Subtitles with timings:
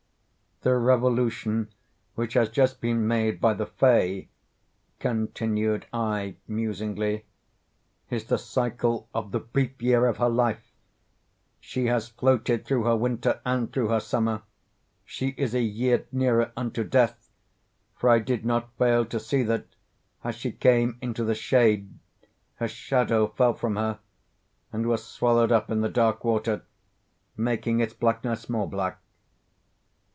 [0.63, 1.69] "The revolution
[2.13, 4.29] which has just been made by the Fay,"
[4.99, 7.25] continued I, musingly,
[8.11, 10.63] "is the cycle of the brief year of her life.
[11.59, 14.43] She has floated through her winter and through her summer.
[15.03, 17.31] She is a year nearer unto Death;
[17.95, 19.65] for I did not fail to see that,
[20.23, 21.89] as she came into the shade,
[22.57, 23.97] her shadow fell from her,
[24.71, 26.61] and was swallowed up in the dark water,
[27.35, 28.99] making its blackness more black."